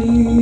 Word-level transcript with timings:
Hey. 0.00 0.39